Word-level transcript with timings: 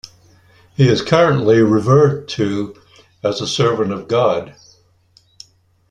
He 0.75 0.87
is 0.89 1.03
currently 1.03 1.59
revered 1.61 2.27
to 2.29 2.73
as 3.23 3.39
a 3.39 3.45
Servant 3.45 3.91
of 3.91 4.07
God. 4.07 4.55